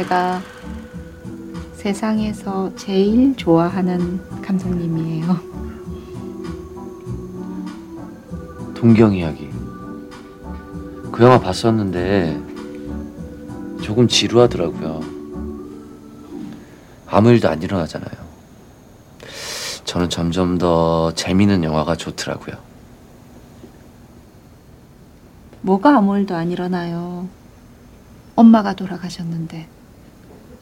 제가 0.00 0.40
세상에서 1.74 2.74
제일 2.74 3.36
좋아하는 3.36 4.18
감독님이에요. 4.40 5.38
동경 8.74 9.14
이야기. 9.14 9.50
그 11.12 11.22
영화 11.22 11.38
봤었는데 11.38 12.40
조금 13.82 14.08
지루하더라고요. 14.08 15.02
아무 17.06 17.28
일도 17.28 17.50
안 17.50 17.60
일어나잖아요. 17.60 18.30
저는 19.84 20.08
점점 20.08 20.56
더 20.56 21.12
재미있는 21.12 21.62
영화가 21.62 21.96
좋더라고요. 21.96 22.56
뭐가 25.60 25.98
아무 25.98 26.16
일도 26.16 26.34
안 26.34 26.50
일어나요. 26.50 27.28
엄마가 28.34 28.72
돌아가셨는데 28.72 29.68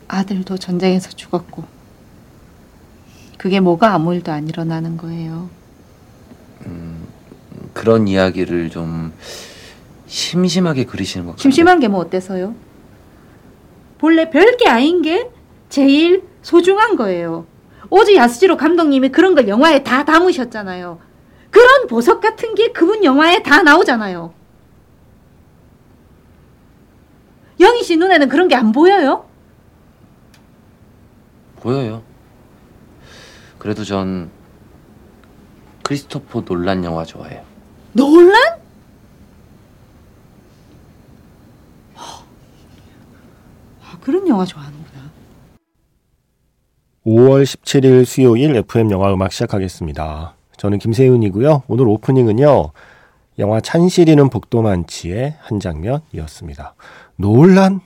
아들도 0.08 0.56
전쟁에서 0.58 1.10
죽었고 1.10 1.64
그게 3.36 3.60
뭐가 3.60 3.92
아무 3.94 4.14
일도 4.14 4.32
안 4.32 4.48
일어나는 4.48 4.96
거예요. 4.96 5.48
그런 7.74 8.08
이야기를 8.08 8.70
좀 8.70 9.12
심심하게 10.06 10.84
그리시는 10.84 11.26
것 11.26 11.32
같아요. 11.32 11.42
심심한 11.42 11.78
게 11.78 11.88
뭐 11.88 12.00
어때서요? 12.00 12.54
본래 13.98 14.30
별게 14.30 14.68
아닌 14.68 15.02
게 15.02 15.30
제일 15.68 16.24
소중한 16.42 16.96
거예요. 16.96 17.46
오즈 17.90 18.14
야스지로 18.16 18.56
감독님이 18.56 19.10
그런 19.10 19.34
걸 19.34 19.46
영화에 19.48 19.84
다 19.84 20.04
담으셨잖아요. 20.04 20.98
그런 21.50 21.86
보석 21.86 22.20
같은 22.20 22.54
게 22.54 22.72
그분 22.72 23.04
영화에 23.04 23.42
다 23.42 23.62
나오잖아요. 23.62 24.32
영희 27.60 27.82
씨 27.82 27.96
눈에는 27.96 28.28
그런 28.28 28.48
게 28.48 28.54
안 28.54 28.72
보여요? 28.72 29.27
보여요. 31.58 32.02
그래도 33.58 33.84
전 33.84 34.30
크리스토퍼 35.82 36.44
놀란 36.44 36.84
영화 36.84 37.04
좋아해요. 37.04 37.42
논란? 37.92 38.58
아, 41.96 43.98
그런 44.00 44.26
영화 44.28 44.44
좋아하는구나. 44.44 45.10
5월 47.06 47.42
17일 47.42 48.04
수요일 48.04 48.54
FM 48.56 48.90
영화 48.90 49.12
음악 49.12 49.32
시작하겠습니다. 49.32 50.34
저는 50.58 50.78
김세윤이고요. 50.78 51.62
오늘 51.68 51.88
오프닝은요. 51.88 52.72
영화 53.38 53.60
찬실이는 53.60 54.28
복도 54.30 54.62
많지의 54.62 55.36
한 55.40 55.60
장면이었습니다. 55.60 56.74
노란? 57.16 57.80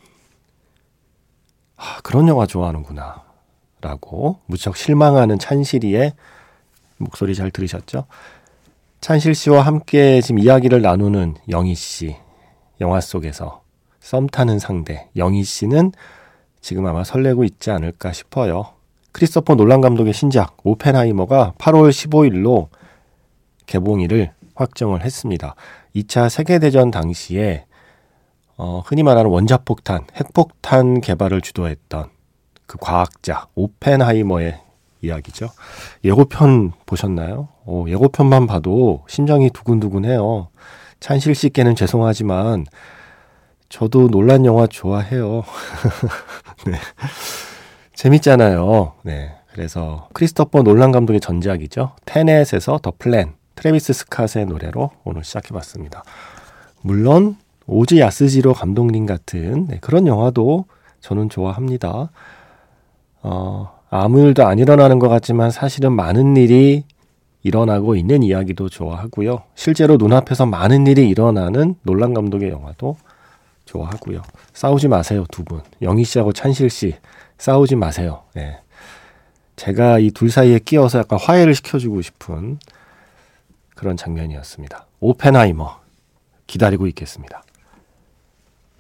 아, 1.76 2.00
그런 2.02 2.26
영화 2.28 2.46
좋아하는구나. 2.46 3.21
라고 3.82 4.38
무척 4.46 4.76
실망하는 4.76 5.38
찬실이의 5.38 6.12
목소리 6.98 7.34
잘 7.34 7.50
들으셨죠? 7.50 8.06
찬실 9.00 9.34
씨와 9.34 9.62
함께 9.62 10.20
지금 10.20 10.38
이야기를 10.38 10.80
나누는 10.80 11.34
영희 11.50 11.74
씨. 11.74 12.16
영화 12.80 13.00
속에서 13.00 13.62
썸 14.00 14.28
타는 14.28 14.58
상대 14.58 15.08
영희 15.16 15.42
씨는 15.42 15.92
지금 16.60 16.86
아마 16.86 17.02
설레고 17.04 17.44
있지 17.44 17.70
않을까 17.70 18.12
싶어요. 18.12 18.74
크리스토퍼 19.10 19.56
놀란 19.56 19.80
감독의 19.80 20.12
신작 20.12 20.56
오펜하이머가 20.62 21.54
8월 21.58 21.90
15일로 21.90 22.68
개봉일을 23.66 24.32
확정을 24.54 25.04
했습니다. 25.04 25.56
2차 25.96 26.28
세계대전 26.28 26.92
당시에 26.92 27.66
어, 28.56 28.82
흔히 28.86 29.02
말하는 29.02 29.30
원자폭탄, 29.30 30.06
핵폭탄 30.14 31.00
개발을 31.00 31.40
주도했던 31.40 32.10
그 32.72 32.78
과학자 32.80 33.48
오펜하이머의 33.54 34.58
이야기죠. 35.02 35.50
예고편 36.04 36.72
보셨나요? 36.86 37.48
오, 37.66 37.86
예고편만 37.86 38.46
봐도 38.46 39.04
심장이 39.08 39.50
두근두근해요. 39.50 40.48
찬실 40.98 41.34
씨께는 41.34 41.76
죄송하지만 41.76 42.64
저도 43.68 44.08
놀란 44.08 44.46
영화 44.46 44.66
좋아해요. 44.66 45.42
네. 46.66 46.78
재밌잖아요. 47.94 48.94
네. 49.02 49.34
그래서 49.52 50.08
크리스토퍼 50.14 50.62
놀란 50.62 50.92
감독의 50.92 51.20
전작이죠. 51.20 51.92
테넷에서 52.06 52.78
The 52.78 52.90
Plan, 52.98 53.34
트래비스 53.54 53.92
스캇의 53.92 54.46
노래로 54.46 54.92
오늘 55.04 55.24
시작해봤습니다. 55.24 56.04
물론 56.80 57.36
오즈 57.66 57.98
야스지로 57.98 58.54
감독님 58.54 59.04
같은 59.04 59.66
네, 59.66 59.76
그런 59.82 60.06
영화도 60.06 60.64
저는 61.02 61.28
좋아합니다. 61.28 62.08
어, 63.22 63.78
아무 63.90 64.20
일도 64.20 64.46
안 64.46 64.58
일어나는 64.58 64.98
것 64.98 65.08
같지만 65.08 65.50
사실은 65.50 65.92
많은 65.92 66.36
일이 66.36 66.84
일어나고 67.42 67.96
있는 67.96 68.22
이야기도 68.22 68.68
좋아하고요. 68.68 69.42
실제로 69.54 69.96
눈앞에서 69.96 70.46
많은 70.46 70.86
일이 70.86 71.08
일어나는 71.08 71.74
놀란 71.82 72.14
감독의 72.14 72.50
영화도 72.50 72.96
좋아하고요. 73.64 74.22
싸우지 74.52 74.88
마세요, 74.88 75.24
두 75.30 75.44
분. 75.44 75.60
영희 75.82 76.04
씨하고 76.04 76.32
찬실 76.32 76.70
씨 76.70 76.96
싸우지 77.38 77.76
마세요. 77.76 78.22
네. 78.34 78.58
제가 79.56 79.98
이 79.98 80.10
둘 80.10 80.30
사이에 80.30 80.58
끼어서 80.58 81.00
약간 81.00 81.18
화해를 81.20 81.54
시켜주고 81.54 82.00
싶은 82.02 82.58
그런 83.74 83.96
장면이었습니다. 83.96 84.86
오펜하이머 85.00 85.80
기다리고 86.46 86.86
있겠습니다. 86.88 87.42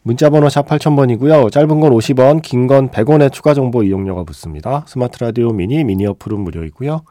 문자번호 0.02 0.48
샵 0.48 0.66
8000번이고요. 0.66 1.52
짧은 1.52 1.80
건 1.80 1.92
50원, 1.92 2.42
긴 2.42 2.66
건 2.66 2.90
100원의 2.90 3.32
추가 3.32 3.54
정보 3.54 3.82
이용료가 3.82 4.24
붙습니다. 4.24 4.84
스마트 4.88 5.22
라디오 5.22 5.52
미니, 5.52 5.84
미니 5.84 6.06
어플은 6.06 6.40
무료이고요. 6.40 7.02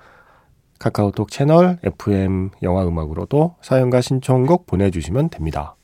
카카오톡 0.80 1.30
채널 1.30 1.78
FM 1.84 2.50
영화 2.64 2.86
음악으로도 2.86 3.56
사연과 3.62 4.02
신청곡 4.02 4.66
보내주시면 4.66 5.30
됩니다. 5.30 5.76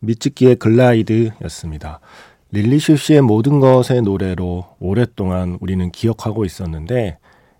미츠키의 0.00 0.56
Glide였습니다. 0.56 2.00
릴리 2.50 2.96
슈슈의 2.96 3.20
모든 3.20 3.60
것의 3.60 4.02
노래로 4.02 4.64
오랫동안 4.80 5.58
우리는 5.60 5.90
기억하고 5.92 6.44
있었는데 6.44 7.18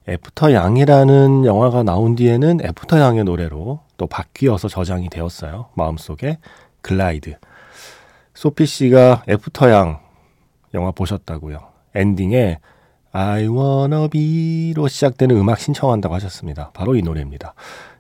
애프터 0.09 0.55
양이라는 0.55 1.45
영화가 1.45 1.83
나온 1.83 2.17
뒤에는 2.17 2.65
애프터 2.65 2.99
양의 2.99 3.25
노래로 3.25 3.81
또 3.99 4.07
바뀌어서 4.07 4.69
저장이 4.69 5.11
되었어요. 5.11 5.67
마음속에 5.75 6.39
Glide. 6.83 7.37
소피 8.35 8.67
씨가 8.67 9.25
애프터 9.29 9.71
양 9.71 10.01
영화 10.75 10.91
보셨다고요. 10.91 11.59
엔딩에 11.95 12.59
I 13.13 13.49
wanna 13.49 14.09
be로 14.09 14.87
시작되는 14.89 15.37
음악 15.37 15.59
신청한다고 15.59 16.15
하셨습니다. 16.15 16.71
바로 16.73 16.95
이 16.95 17.03
노래입니다. 17.03 17.55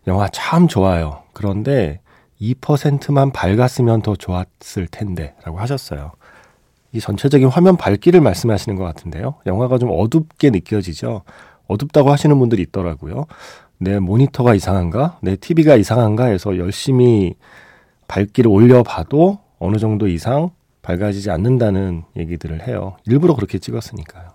영화 0.06 0.28
참 0.28 0.68
좋아요. 0.68 1.22
그런데 1.32 2.00
2%만 2.40 3.32
밝았으면 3.32 4.02
더 4.02 4.14
좋았을 4.16 4.86
텐데 4.90 5.34
라고 5.44 5.58
하셨어요. 5.58 6.12
이 6.92 7.00
전체적인 7.00 7.48
화면 7.48 7.76
밝기를 7.76 8.20
말씀하시는 8.20 8.76
것 8.76 8.84
같은데요. 8.84 9.34
영화가 9.46 9.78
좀 9.78 9.90
어둡게 9.92 10.50
느껴지죠. 10.50 11.22
어둡다고 11.66 12.10
하시는 12.10 12.36
분들이 12.38 12.62
있더라고요. 12.62 13.26
내 13.78 13.98
모니터가 13.98 14.54
이상한가? 14.54 15.18
내 15.22 15.36
TV가 15.36 15.76
이상한가? 15.76 16.26
해서 16.26 16.56
열심히 16.58 17.34
밝기를 18.10 18.50
올려봐도 18.50 19.38
어느 19.60 19.76
정도 19.76 20.08
이상 20.08 20.50
밝아지지 20.82 21.30
않는다는 21.30 22.02
얘기들을 22.16 22.66
해요. 22.66 22.96
일부러 23.06 23.36
그렇게 23.36 23.58
찍었으니까요. 23.58 24.30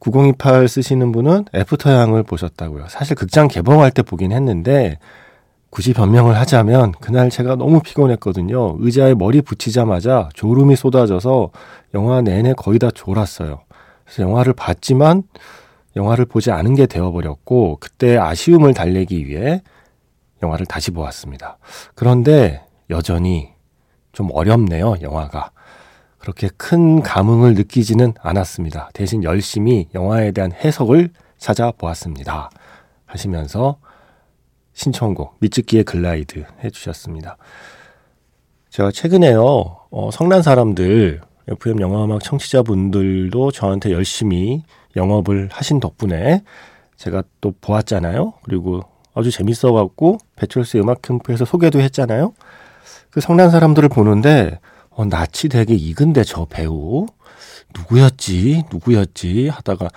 9028 0.00 0.66
쓰시는 0.66 1.12
분은 1.12 1.44
애프터양을 1.54 2.24
보셨다고요. 2.24 2.86
사실 2.88 3.14
극장 3.14 3.46
개봉할 3.46 3.92
때 3.92 4.02
보긴 4.02 4.32
했는데 4.32 4.98
굳이 5.70 5.94
변명을 5.94 6.36
하자면 6.36 6.92
그날 7.00 7.30
제가 7.30 7.54
너무 7.54 7.80
피곤했거든요. 7.80 8.76
의자에 8.80 9.14
머리 9.14 9.40
붙이자마자 9.40 10.28
졸음이 10.34 10.74
쏟아져서 10.74 11.50
영화 11.94 12.20
내내 12.22 12.54
거의 12.54 12.80
다 12.80 12.90
졸았어요. 12.92 13.60
그래서 14.04 14.22
영화를 14.22 14.52
봤지만 14.54 15.22
영화를 15.94 16.24
보지 16.24 16.50
않은 16.50 16.74
게 16.74 16.86
되어버렸고 16.86 17.76
그때 17.78 18.16
아쉬움을 18.16 18.74
달래기 18.74 19.28
위해 19.28 19.62
영화를 20.42 20.66
다시 20.66 20.90
보았습니다. 20.90 21.58
그런데 21.94 22.64
여전히 22.90 23.52
좀 24.12 24.28
어렵네요, 24.32 24.96
영화가. 25.00 25.50
그렇게 26.18 26.48
큰 26.56 27.02
감흥을 27.02 27.54
느끼지는 27.54 28.14
않았습니다. 28.20 28.90
대신 28.94 29.24
열심히 29.24 29.88
영화에 29.94 30.30
대한 30.32 30.52
해석을 30.52 31.10
찾아보았습니다. 31.38 32.50
하시면서 33.06 33.78
신청곡 34.72 35.36
미츠키의 35.40 35.84
글라이드 35.84 36.44
해주셨습니다. 36.62 37.36
제가 38.70 38.90
최근에요 38.90 39.78
어, 39.90 40.10
성난 40.12 40.42
사람들 40.42 41.20
FM 41.48 41.80
영화음악 41.80 42.22
청취자분들도 42.22 43.50
저한테 43.50 43.92
열심히 43.92 44.62
영업을 44.96 45.48
하신 45.52 45.80
덕분에 45.80 46.42
제가 46.96 47.24
또 47.40 47.52
보았잖아요. 47.60 48.34
그리고 48.44 48.82
아주 49.14 49.30
재밌어갖고 49.30 50.18
배철수 50.36 50.78
음악 50.78 51.02
캠프에서 51.02 51.44
소개도 51.44 51.80
했잖아요. 51.80 52.32
그 53.10 53.20
성난 53.20 53.50
사람들을 53.50 53.88
보는데 53.88 54.58
어, 54.90 55.04
낯이 55.04 55.48
되게 55.50 55.74
익은데 55.74 56.24
저 56.24 56.46
배우 56.46 57.06
누구였지 57.74 58.64
누구였지 58.70 59.48
하다가 59.48 59.88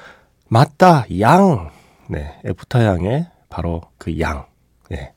맞다 0.47 1.05
양 1.19 1.71
네, 2.07 2.39
애프터 2.45 2.83
양의 2.83 3.27
바로 3.49 3.81
그 3.97 4.19
양. 4.19 4.45
네. 4.89 5.13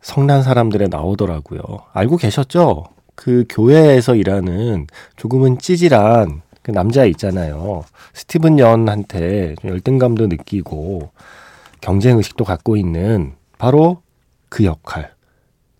성난 0.00 0.42
사람들에 0.42 0.88
나오더라고요. 0.88 1.62
알고 1.92 2.16
계셨죠? 2.16 2.84
그 3.14 3.44
교회에서 3.48 4.14
일하는 4.14 4.86
조금은 5.16 5.58
찌질한 5.58 6.42
그 6.62 6.70
남자 6.70 7.04
있잖아요. 7.04 7.84
스티븐 8.12 8.58
연한테 8.58 9.54
열등감도 9.64 10.26
느끼고 10.26 11.10
경쟁 11.80 12.16
의식도 12.18 12.44
갖고 12.44 12.76
있는 12.76 13.34
바로 13.58 14.02
그 14.48 14.64
역할. 14.64 15.14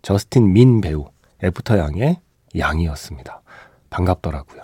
저스틴 0.01 0.53
민 0.53 0.81
배우 0.81 1.05
애프터 1.43 1.77
양의 1.77 2.17
양이었습니다. 2.57 3.41
반갑더라고요. 3.89 4.61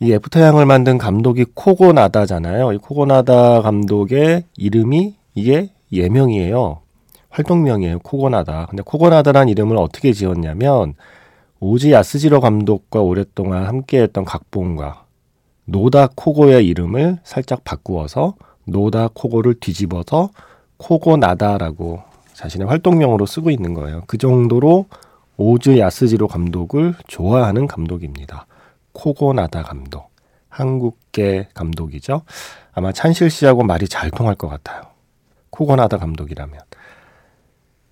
이 0.00 0.12
애프터 0.12 0.40
양을 0.40 0.66
만든 0.66 0.98
감독이 0.98 1.44
코고나다잖아요. 1.54 2.72
이 2.72 2.78
코고나다 2.78 3.62
감독의 3.62 4.44
이름이 4.56 5.16
이게 5.34 5.70
예명이에요. 5.92 6.80
활동명이에요. 7.30 7.98
코고나다. 8.00 8.66
근데 8.66 8.82
코고나다란 8.84 9.48
이름을 9.48 9.76
어떻게 9.76 10.12
지었냐면 10.12 10.94
오즈 11.60 11.92
야스지로 11.92 12.40
감독과 12.40 13.00
오랫동안 13.00 13.66
함께했던 13.66 14.24
각본가 14.24 15.04
노다 15.64 16.08
코고의 16.14 16.66
이름을 16.66 17.18
살짝 17.24 17.64
바꾸어서 17.64 18.34
노다 18.68 19.08
코고를 19.12 19.54
뒤집어서 19.60 20.30
코고 20.76 21.16
나다라고 21.16 22.02
자신의 22.34 22.68
활동명으로 22.68 23.26
쓰고 23.26 23.50
있는 23.50 23.74
거예요. 23.74 24.02
그 24.06 24.16
정도로 24.18 24.86
오즈 25.36 25.78
야스지로 25.78 26.28
감독을 26.28 26.94
좋아하는 27.06 27.66
감독입니다. 27.66 28.46
코고 28.92 29.32
나다 29.32 29.62
감독. 29.62 30.10
한국계 30.48 31.48
감독이죠. 31.54 32.22
아마 32.72 32.92
찬실 32.92 33.30
씨하고 33.30 33.62
말이 33.62 33.88
잘 33.88 34.10
통할 34.10 34.34
것 34.34 34.48
같아요. 34.48 34.82
코고나다 35.50 35.98
감독이라면. 35.98 36.60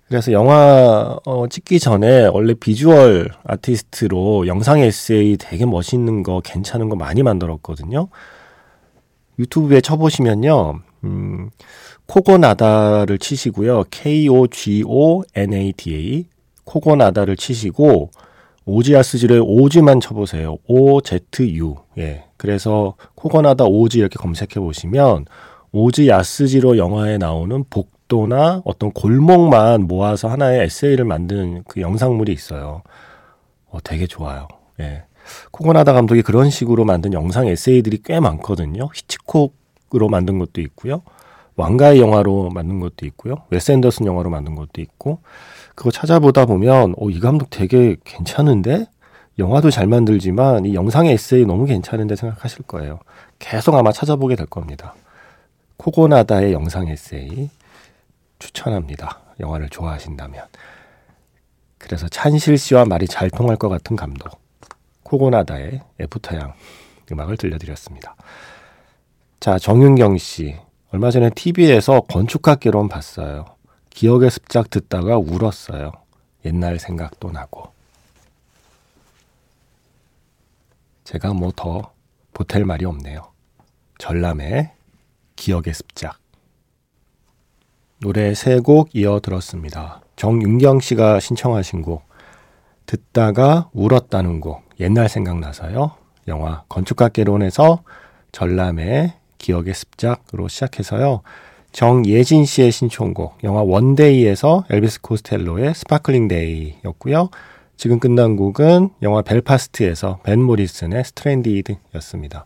그래서 0.07 0.31
영화 0.31 1.17
어, 1.25 1.47
찍기 1.49 1.79
전에 1.79 2.27
원래 2.27 2.53
비주얼 2.53 3.29
아티스트로 3.43 4.47
영상 4.47 4.79
에세이 4.79 5.35
되게 5.37 5.65
멋있는 5.65 6.23
거 6.23 6.41
괜찮은 6.43 6.87
거 6.87 6.95
많이 6.95 7.23
만들었거든요. 7.23 8.07
유튜브에 9.39 9.81
쳐보시면요. 9.81 10.79
음, 11.03 11.49
코고나다를 12.07 13.17
치시고요. 13.19 13.83
K-O-G-O-N-A-D-A 13.91 14.55
코고나다를 16.63 17.35
치시고 17.35 18.11
오지아스지를 18.65 19.41
오즈만 19.45 19.99
쳐보세요. 20.01 20.57
O-Z-U. 20.67 21.77
예. 21.97 22.25
그래서 22.35 22.95
코고나다 23.15 23.63
오즈 23.65 23.97
이렇게 23.97 24.17
검색해 24.17 24.55
보시면 24.55 25.25
오즈 25.71 26.07
야스지로 26.07 26.77
영화에 26.77 27.17
나오는 27.17 27.63
복도나 27.69 28.61
어떤 28.65 28.91
골목만 28.91 29.83
모아서 29.83 30.27
하나의 30.27 30.65
에세이를 30.65 31.05
만든 31.05 31.63
그 31.67 31.81
영상물이 31.81 32.33
있어요. 32.33 32.83
어, 33.69 33.79
되게 33.83 34.05
좋아요. 34.05 34.47
예. 34.79 35.03
코고나다 35.51 35.93
감독이 35.93 36.21
그런 36.21 36.49
식으로 36.49 36.85
만든 36.85 37.13
영상 37.13 37.47
에세이들이 37.47 38.01
꽤 38.03 38.19
많거든요. 38.19 38.89
히치콕으로 38.93 40.09
만든 40.09 40.39
것도 40.39 40.61
있고요. 40.61 41.01
왕가의 41.55 41.99
영화로 41.99 42.51
만든 42.51 42.79
것도 42.79 43.05
있고요. 43.07 43.43
웨스 43.49 43.71
앤더슨 43.71 44.05
영화로 44.05 44.29
만든 44.29 44.55
것도 44.55 44.79
있고 44.79 45.19
그거 45.75 45.91
찾아보다 45.91 46.45
보면 46.45 46.95
어, 46.97 47.09
이 47.09 47.19
감독 47.19 47.49
되게 47.49 47.97
괜찮은데 48.03 48.87
영화도 49.39 49.69
잘 49.69 49.87
만들지만 49.87 50.65
이 50.65 50.73
영상의 50.73 51.13
에세이 51.13 51.45
너무 51.45 51.65
괜찮은데 51.65 52.15
생각하실 52.15 52.63
거예요. 52.63 52.99
계속 53.39 53.75
아마 53.75 53.91
찾아보게 53.91 54.35
될 54.35 54.47
겁니다. 54.47 54.95
코고나다의 55.77 56.53
영상 56.53 56.87
에세이 56.87 57.49
추천합니다. 58.39 59.19
영화를 59.39 59.69
좋아하신다면. 59.69 60.43
그래서 61.77 62.07
찬실 62.07 62.57
씨와 62.57 62.85
말이 62.85 63.07
잘 63.07 63.29
통할 63.29 63.55
것 63.55 63.69
같은 63.69 63.95
감독. 63.95 64.39
코고나다의 65.07 65.81
애프터양 66.01 66.53
음악을 67.11 67.37
들려드렸습니다. 67.37 68.15
자, 69.39 69.57
정윤경 69.57 70.17
씨. 70.17 70.55
얼마 70.91 71.11
전에 71.11 71.29
TV에서 71.29 72.01
건축학개론 72.01 72.89
봤어요. 72.89 73.45
기억의 73.89 74.31
습작 74.31 74.69
듣다가 74.69 75.17
울었어요. 75.17 75.91
옛날 76.45 76.77
생각도 76.79 77.31
나고. 77.31 77.71
제가 81.03 81.33
뭐 81.33 81.51
더 81.55 81.91
보탤 82.33 82.63
말이 82.65 82.85
없네요. 82.85 83.31
전람의 83.97 84.71
기억의 85.35 85.73
습작. 85.73 86.19
노래 87.99 88.33
세 88.35 88.59
곡 88.59 88.89
이어 88.93 89.19
들었습니다. 89.19 90.01
정윤경 90.17 90.81
씨가 90.81 91.19
신청하신 91.19 91.81
곡, 91.81 92.03
듣다가 92.87 93.69
울었다는 93.73 94.39
곡, 94.39 94.63
옛날 94.79 95.09
생각나서요. 95.09 95.91
영화 96.27 96.63
건축학개론에서 96.69 97.83
전람회의 98.31 99.13
기억의 99.37 99.73
습작으로 99.75 100.47
시작해서요. 100.47 101.21
정예진 101.71 102.45
씨의 102.45 102.71
신청곡, 102.71 103.43
영화 103.43 103.61
원데이에서 103.61 104.63
엘비스 104.69 105.01
코스텔로의 105.01 105.75
Sparkling 105.75 106.27
Day였고요. 106.27 107.29
지금 107.75 107.99
끝난 107.99 108.35
곡은 108.35 108.89
영화 109.03 109.21
벨파스트에서 109.21 110.19
밴 110.23 110.41
모리슨의 110.41 111.03
Stranded였습니다. 111.03 112.45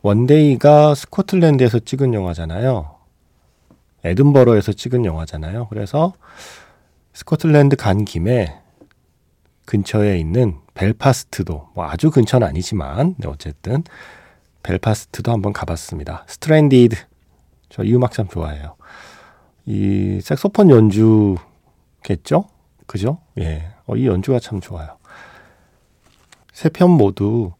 원데이가 0.00 0.94
스코틀랜드에서 0.94 1.80
찍은 1.80 2.14
영화잖아요. 2.14 2.94
에든버러에서 4.04 4.72
찍은 4.72 5.04
영화잖아요. 5.04 5.66
그래서 5.68 6.14
스코틀랜드 7.12 7.76
간 7.76 8.04
김에 8.04 8.54
근처에 9.66 10.18
있는 10.18 10.58
벨파스트도 10.74 11.68
뭐 11.74 11.84
아주 11.86 12.10
근처는 12.10 12.46
아니지만 12.46 13.14
네, 13.18 13.28
어쨌든 13.28 13.82
벨파스트도 14.62 15.30
한번 15.32 15.52
가봤습니다. 15.52 16.24
Stranded 16.28 16.96
저 17.68 17.82
이 17.84 17.94
음악 17.94 18.12
참 18.12 18.26
좋아해요. 18.28 18.76
이 19.66 20.20
색소폰 20.22 20.70
연주겠죠? 20.70 22.44
그죠? 22.86 23.18
예. 23.38 23.68
어, 23.86 23.96
이 23.96 24.06
연주가 24.06 24.38
참 24.40 24.60
좋아요. 24.60 24.96
세 26.52 26.68
편 26.70 26.90
모두 26.90 27.52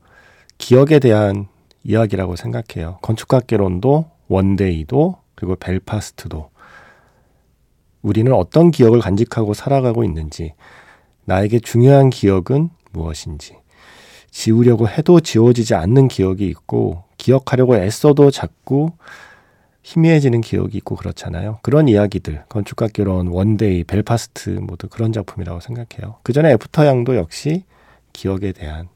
기억에 0.58 0.98
대한 1.00 1.48
이야기라고 1.84 2.36
생각해요. 2.36 2.98
건축학개론도 3.02 4.10
원데이도 4.28 5.16
그리고 5.34 5.56
벨파스트도 5.56 6.50
우리는 8.02 8.32
어떤 8.32 8.70
기억을 8.70 9.00
간직하고 9.00 9.52
살아가고 9.52 10.02
있는지 10.04 10.54
나에게 11.26 11.60
중요한 11.60 12.10
기억은 12.10 12.70
무엇인지 12.92 13.56
지우려고 14.30 14.88
해도 14.88 15.20
지워지지 15.20 15.74
않는 15.74 16.08
기억이 16.08 16.46
있고 16.46 17.04
기억하려고 17.18 17.76
애써도 17.76 18.30
자꾸 18.30 18.92
희미해지는 19.82 20.40
기억이 20.40 20.76
있고 20.78 20.96
그렇잖아요. 20.96 21.60
그런 21.62 21.88
이야기들 21.88 22.44
건축학개론 22.48 23.28
원데이 23.28 23.84
벨파스트 23.84 24.50
모두 24.50 24.88
그런 24.88 25.12
작품이라고 25.12 25.60
생각해요. 25.60 26.16
그 26.22 26.32
전에 26.32 26.50
애프터 26.52 26.86
양도 26.86 27.16
역시 27.16 27.62
기억에 28.12 28.52
대한 28.52 28.88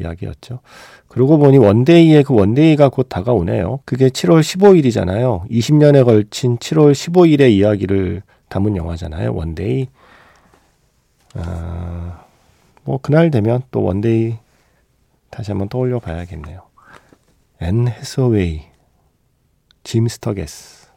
이야기였죠. 0.00 0.60
그러고 1.08 1.38
보니 1.38 1.58
원데이의 1.58 2.24
그 2.24 2.34
원데이가 2.34 2.88
곧 2.88 3.08
다가오네요. 3.08 3.80
그게 3.84 4.08
7월 4.08 4.40
15일이잖아요. 4.40 5.48
20년에 5.48 6.04
걸친 6.04 6.58
7월 6.58 6.92
15일의 6.92 7.52
이야기를 7.52 8.22
담은 8.48 8.76
영화잖아요. 8.76 9.32
원데이. 9.34 9.88
아, 11.34 12.24
뭐 12.84 12.98
그날 13.00 13.30
되면 13.30 13.62
또 13.70 13.82
원데이 13.82 14.36
다시 15.30 15.50
한번 15.50 15.68
떠올려 15.68 15.98
봐야겠네요. 15.98 16.62
앤 17.60 17.88
해서웨이, 17.88 18.62
짐 19.84 20.08
스터게스. 20.08 20.88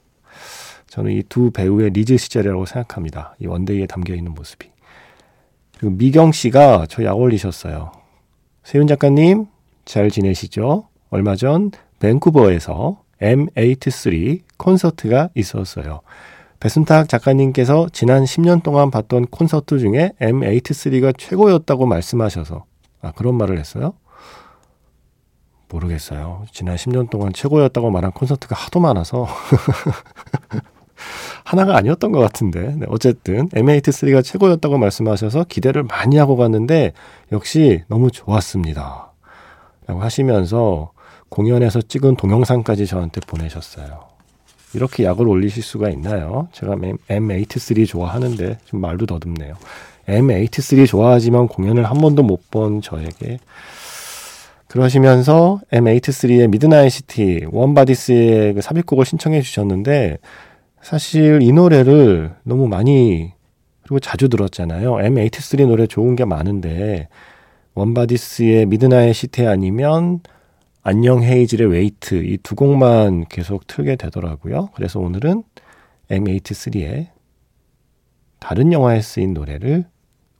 저는 0.87 1.11
이 1.11 1.23
두 1.23 1.51
배우의 1.51 1.89
리즈 1.91 2.17
시절이라고 2.17 2.65
생각합니다. 2.65 3.35
이 3.39 3.47
원데이에 3.47 3.87
담겨 3.87 4.13
있는 4.13 4.33
모습이. 4.33 4.69
그리고 5.77 5.95
미경 5.95 6.31
씨가 6.31 6.85
저 6.87 7.03
약 7.03 7.17
올리셨어요. 7.19 7.91
세윤 8.63 8.87
작가님, 8.87 9.47
잘 9.85 10.09
지내시죠? 10.09 10.87
얼마 11.09 11.35
전 11.35 11.71
밴쿠버에서 11.99 13.01
M83 13.21 14.41
콘서트가 14.57 15.29
있었어요. 15.35 16.01
배순탁 16.63 17.09
작가님께서 17.09 17.89
지난 17.91 18.23
10년 18.23 18.63
동안 18.63 18.89
봤던 18.89 19.27
콘서트 19.27 19.79
중에 19.79 20.13
M83가 20.21 21.13
최고였다고 21.17 21.85
말씀하셔서 21.85 22.63
아 23.01 23.11
그런 23.11 23.35
말을 23.35 23.59
했어요? 23.59 23.95
모르겠어요. 25.67 26.45
지난 26.53 26.77
10년 26.77 27.09
동안 27.09 27.33
최고였다고 27.33 27.91
말한 27.91 28.13
콘서트가 28.13 28.55
하도 28.55 28.79
많아서 28.79 29.27
하나가 31.43 31.75
아니었던 31.75 32.13
것 32.13 32.19
같은데. 32.19 32.75
네, 32.77 32.85
어쨌든 32.87 33.49
M83가 33.49 34.23
최고였다고 34.23 34.77
말씀하셔서 34.77 35.43
기대를 35.43 35.83
많이 35.83 36.15
하고 36.15 36.37
갔는데 36.37 36.93
역시 37.33 37.83
너무 37.89 38.09
좋았습니다. 38.09 39.11
라고 39.85 40.01
하시면서 40.01 40.93
공연에서 41.27 41.81
찍은 41.81 42.15
동영상까지 42.15 42.85
저한테 42.87 43.19
보내셨어요. 43.27 44.12
이렇게 44.73 45.03
약을 45.03 45.27
올리실 45.27 45.61
수가 45.63 45.89
있나요? 45.89 46.47
제가 46.51 46.75
M83 46.75 47.87
좋아하는데 47.87 48.57
좀 48.65 48.81
말도 48.81 49.05
더듬네요. 49.05 49.55
M83 50.07 50.87
좋아하지만 50.87 51.47
공연을 51.47 51.85
한 51.85 51.97
번도 51.99 52.23
못 52.23 52.41
본 52.51 52.81
저에게 52.81 53.39
그러시면서 54.67 55.59
M83의 55.71 56.49
Midnight 56.49 56.91
City 56.91 57.45
웜바디스의 57.51 58.55
그 58.55 58.61
삽입곡을 58.61 59.05
신청해 59.05 59.41
주셨는데 59.41 60.17
사실 60.81 61.41
이 61.41 61.51
노래를 61.51 62.33
너무 62.43 62.67
많이 62.67 63.31
그리고 63.83 63.99
자주 63.99 64.29
들었잖아요. 64.29 64.93
M83 64.93 65.67
노래 65.67 65.85
좋은 65.87 66.15
게 66.15 66.25
많은데 66.25 67.07
웜바디스의 67.75 68.65
Midnight 68.65 69.13
City 69.15 69.45
아니면 69.45 70.21
안녕 70.85 71.23
헤이즐의 71.23 71.67
Wait 71.71 72.15
이 72.25 72.37
두 72.43 72.55
곡만 72.55 73.25
계속 73.29 73.65
틀게 73.67 73.95
되더라고요. 73.95 74.69
그래서 74.75 74.99
오늘은 74.99 75.43
M83의 76.09 77.07
다른 78.39 78.73
영화에 78.73 79.01
쓰인 79.01 79.33
노래를 79.33 79.85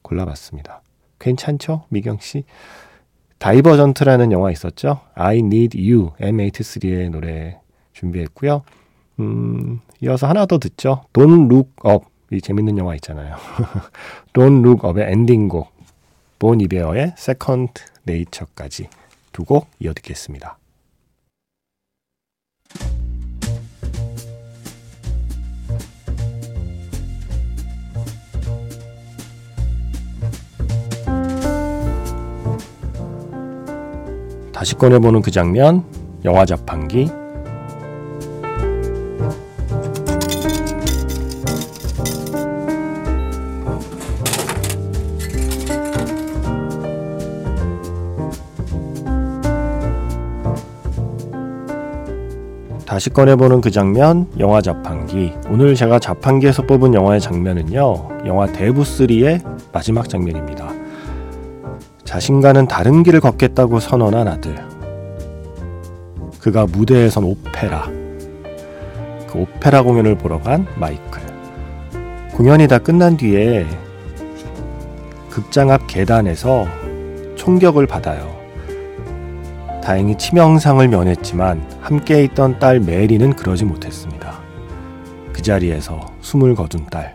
골라봤습니다. 0.02 0.82
괜찮죠? 1.20 1.86
미경 1.88 2.18
씨? 2.20 2.44
다이버전트라는 3.38 4.34
영화 4.34 4.52
있었죠? 4.52 5.00
I 5.16 5.38
Need 5.40 5.78
You 5.80 6.12
M83의 6.20 7.10
노래 7.10 7.60
준비했고요. 7.94 8.64
음, 9.20 9.80
이어서 10.02 10.28
하나 10.28 10.46
더 10.46 10.58
듣죠. 10.58 11.04
Don't 11.14 11.50
Look 11.50 11.72
Up 11.90 12.06
이 12.32 12.42
재밌는 12.42 12.78
영화 12.78 12.96
있잖아요. 12.96 13.38
Don't 14.34 14.66
Look 14.66 14.90
Up의 14.90 15.10
엔딩곡 15.10 15.72
본 16.40 16.60
이베어의 16.60 17.14
Second 17.18 17.82
Nature까지 18.06 18.90
두 19.34 19.44
곡 19.46 19.68
이어 19.80 19.94
듣겠습니다. 19.94 20.58
다시 34.54 34.76
꺼내보는 34.76 35.22
그 35.22 35.32
장면, 35.32 35.84
영화 36.24 36.46
자판기, 36.46 37.10
다시 53.04 53.10
꺼내보는 53.10 53.60
그 53.60 53.70
장면, 53.70 54.28
영화 54.40 54.62
자판기. 54.62 55.34
오늘 55.50 55.76
제가 55.76 56.00
자판기에서 56.00 56.62
뽑은 56.62 56.94
영화의 56.94 57.20
장면은요, 57.20 58.22
영화 58.26 58.46
대부3의 58.46 59.44
마지막 59.74 60.08
장면입니다. 60.08 60.70
자신과는 62.06 62.70
다른 62.70 63.04
길을 63.04 63.20
걷겠다고 63.20 63.82
선언한 63.82 64.30
아들. 64.30 64.56
그가 66.40 66.66
무대에선 66.66 67.26
오페라. 67.26 67.90
그 69.28 69.40
오페라 69.40 69.82
공연을 69.82 70.18
보러 70.18 70.40
간 70.40 70.66
마이클. 70.78 71.22
공연이 72.32 72.70
다 72.70 72.78
끝난 72.78 73.18
뒤에 73.18 73.66
극장 75.30 75.72
앞 75.72 75.88
계단에서 75.88 76.68
총격을 77.36 77.86
받아요. 77.86 78.33
다행히 79.84 80.18
치명상을 80.18 80.88
면했지만 80.88 81.62
함께 81.82 82.24
있던 82.24 82.58
딸 82.58 82.80
메리는 82.80 83.36
그러지 83.36 83.66
못했습니다. 83.66 84.40
그 85.34 85.42
자리에서 85.42 86.00
숨을 86.22 86.56
거둔 86.56 86.86
딸. 86.86 87.14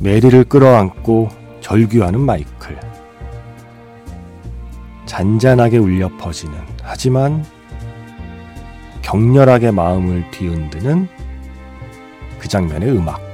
메리를 0.00 0.42
끌어안고 0.44 1.28
절규하는 1.60 2.18
마이클. 2.18 2.76
잔잔하게 5.06 5.78
울려 5.78 6.08
퍼지는 6.16 6.58
하지만 6.82 7.44
격렬하게 9.02 9.70
마음을 9.70 10.28
뒤흔드는 10.32 11.06
그 12.40 12.48
장면의 12.48 12.90
음악. 12.90 13.29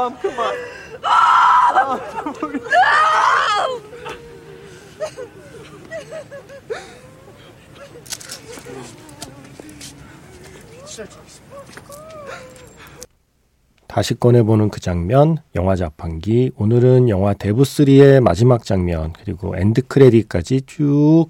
On. 0.00 0.16
Oh, 1.04 2.00
no! 2.62 2.80
다시 13.86 14.14
꺼내보는 14.14 14.70
그 14.70 14.80
장면, 14.80 15.36
영화 15.54 15.76
자판기. 15.76 16.52
오늘은 16.56 17.10
영화 17.10 17.34
대부 17.34 17.88
3의 17.88 18.20
마지막 18.20 18.64
장면, 18.64 19.12
그리고 19.12 19.54
end 19.54 19.82
credit까지 19.88 20.62
쭉 20.62 21.26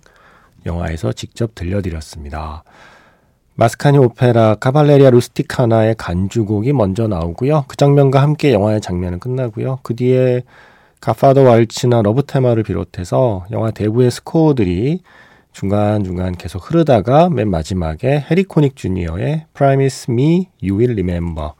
영화에서 0.65 1.13
직접 1.13 1.57
들려드렸습니다. 1.57 2.63
마스카니 3.61 3.99
오페라 3.99 4.55
카발레리아 4.55 5.11
루스티카나의 5.11 5.97
간주곡이 5.99 6.73
먼저 6.73 7.07
나오고요. 7.07 7.67
그 7.69 7.77
장면과 7.77 8.23
함께 8.23 8.55
영화의 8.55 8.81
장면은 8.81 9.19
끝나고요. 9.19 9.81
그 9.83 9.95
뒤에 9.95 10.45
Godfather 11.03 11.43
Waltz나 11.43 12.01
러브 12.01 12.23
테마를 12.23 12.63
비롯해서 12.63 13.45
영화 13.51 13.71
대부의 13.71 14.13
스코어들이 14.13 15.03
중간중간 15.53 16.37
계속 16.37 16.71
흐르다가 16.71 17.29
맨 17.29 17.51
마지막에 17.51 18.25
해리 18.31 18.54
코닉 18.54 18.77
주니어의 18.77 19.45
Promise 19.53 20.11
Me 20.11 20.49
You 20.63 20.79
Will 20.79 20.93
Remember 20.93 21.51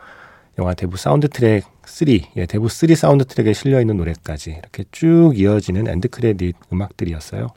영화 0.59 0.73
대부 0.73 0.97
사운드 0.97 1.29
트랙 1.29 1.65
3, 1.85 2.09
예, 2.37 2.47
대부 2.47 2.71
3 2.71 2.95
사운드 2.95 3.27
트랙에 3.27 3.53
실려 3.53 3.79
있는 3.79 3.99
노래까지 3.99 4.53
이렇게 4.53 4.85
쭉 4.91 5.35
이어지는 5.37 5.87
end 5.87 6.09
credit 6.09 6.57
음악들이었어요. 6.73 7.49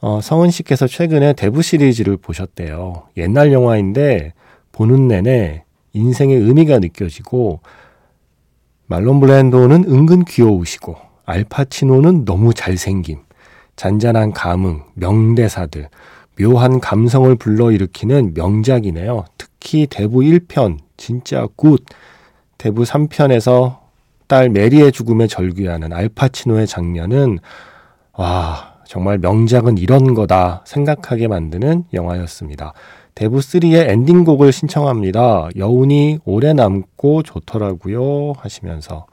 어, 0.00 0.20
성은 0.20 0.50
씨께서 0.50 0.86
최근에 0.86 1.32
대부 1.32 1.62
시리즈를 1.62 2.16
보셨대요. 2.16 3.04
옛날 3.16 3.52
영화인데 3.52 4.34
보는 4.72 5.08
내내 5.08 5.64
인생의 5.92 6.36
의미가 6.36 6.78
느껴지고 6.80 7.60
말론 8.86 9.20
브랜도는 9.20 9.84
은근 9.88 10.24
귀여우시고 10.24 10.96
알파치노는 11.24 12.24
너무 12.24 12.54
잘생김, 12.54 13.18
잔잔한 13.74 14.32
감흥, 14.32 14.84
명대사들, 14.94 15.88
묘한 16.38 16.80
감성을 16.80 17.34
불러일으키는 17.34 18.34
명작이네요. 18.34 19.24
특히 19.38 19.86
대부 19.88 20.20
1편 20.20 20.78
진짜 20.96 21.48
good. 21.56 21.84
대부 22.58 22.84
3편에서 22.84 23.78
딸 24.28 24.50
메리의 24.50 24.92
죽음에 24.92 25.26
절규하는 25.26 25.92
알파치노의 25.92 26.66
장면은 26.66 27.38
와 28.12 28.75
정말 28.86 29.18
명작은 29.18 29.78
이런 29.78 30.14
거다 30.14 30.62
생각하게 30.64 31.28
만드는 31.28 31.84
영화였습니다. 31.92 32.72
대부3의 33.14 33.88
엔딩곡을 33.88 34.52
신청합니다. 34.52 35.48
여운이 35.56 36.20
오래 36.24 36.52
남고 36.52 37.22
좋더라고요 37.22 38.34
하시면서 38.36 39.06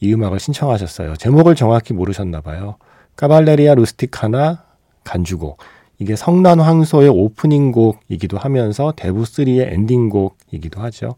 이 0.00 0.12
음악을 0.14 0.40
신청하셨어요. 0.40 1.16
제목을 1.16 1.54
정확히 1.54 1.92
모르셨나 1.92 2.40
봐요. 2.40 2.76
까발레리아 3.16 3.74
루스티카나 3.74 4.64
간주곡. 5.04 5.58
이게 5.98 6.16
성난 6.16 6.58
황소의 6.60 7.10
오프닝 7.10 7.72
곡이기도 7.72 8.38
하면서 8.38 8.92
대부3의 8.96 9.72
엔딩곡이기도 9.72 10.80
하죠. 10.80 11.16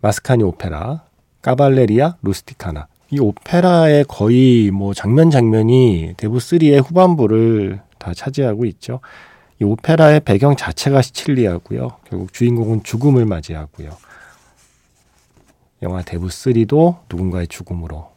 마스카니 0.00 0.44
오페라, 0.44 1.02
까발레리아 1.42 2.16
루스티카나. 2.22 2.86
이 3.10 3.20
오페라의 3.20 4.04
거의 4.08 4.70
뭐 4.70 4.92
장면 4.92 5.30
장면이 5.30 6.14
대부 6.16 6.38
3의 6.38 6.84
후반부를 6.84 7.80
다 7.98 8.12
차지하고 8.12 8.64
있죠. 8.66 9.00
이 9.60 9.64
오페라의 9.64 10.20
배경 10.20 10.56
자체가 10.56 11.02
시칠리아고요. 11.02 11.98
결국 12.04 12.32
주인공은 12.32 12.82
죽음을 12.82 13.24
맞이하고요. 13.24 13.90
영화 15.82 16.02
대부 16.02 16.26
3도 16.26 16.98
누군가의 17.08 17.48
죽음으로 17.48 18.10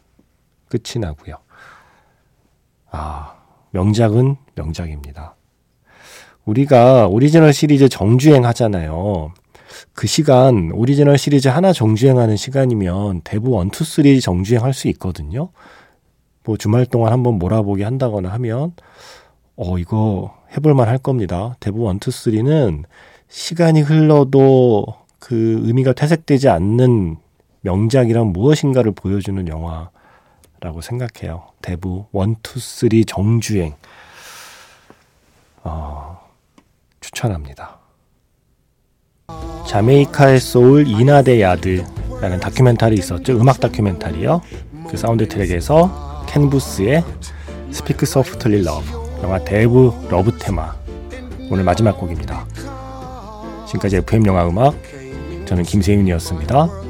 끝이 0.69 0.99
나고요. 0.99 1.35
아, 2.91 3.35
명작은 3.71 4.37
명작입니다. 4.55 5.35
우리가 6.45 7.07
오리지널 7.07 7.53
시리즈 7.53 7.89
정주행 7.89 8.45
하잖아요. 8.45 9.33
그 9.93 10.07
시간 10.07 10.71
오리지널 10.73 11.17
시리즈 11.17 11.47
하나 11.47 11.73
정주행하는 11.73 12.35
시간이면 12.37 13.21
대부 13.23 13.61
1, 13.61 13.69
2, 13.69 14.19
3 14.19 14.19
정주행 14.21 14.63
할 14.63 14.73
수 14.73 14.87
있거든요. 14.89 15.49
뭐 16.45 16.57
주말 16.57 16.85
동안 16.85 17.11
한번 17.13 17.35
몰아보기 17.35 17.83
한다거나 17.83 18.29
하면 18.33 18.73
어 19.55 19.77
이거 19.77 20.33
해볼만 20.55 20.87
할 20.87 20.97
겁니다. 20.97 21.55
대부 21.59 21.89
1, 21.89 21.95
2, 21.97 21.99
3는 21.99 22.83
시간이 23.27 23.81
흘러도 23.81 24.85
그 25.19 25.61
의미가 25.63 25.93
퇴색되지 25.93 26.49
않는 26.49 27.17
명작이란 27.61 28.27
무엇인가를 28.27 28.91
보여주는 28.93 29.47
영화라고 29.47 30.81
생각해요. 30.81 31.43
대부 31.61 32.05
1, 32.13 32.35
2, 32.55 32.59
3 32.59 32.89
정주행 33.05 33.75
어, 35.63 36.19
추천합니다. 37.01 37.78
자메이카의 39.69 40.39
소울 40.39 40.87
이나데 40.87 41.41
야드라는 41.41 42.39
다큐멘터리 42.39 42.95
있었죠. 42.95 43.39
음악 43.39 43.59
다큐멘터리요. 43.59 44.41
그 44.89 44.97
사운드 44.97 45.27
트랙에서 45.27 46.25
켄 46.27 46.50
부스의 46.50 47.03
Speak 47.69 48.07
Softly 48.07 48.63
Love 48.63 48.83
영화 49.21 49.37
대부 49.37 49.93
러브 50.09 50.35
테마 50.39 50.73
오늘 51.51 51.63
마지막 51.63 51.99
곡입니다. 51.99 52.47
지금까지 53.67 53.97
FM 53.97 54.25
영화 54.25 54.47
음악 54.47 54.73
저는 55.45 55.63
김세윤이었습니다. 55.63 56.88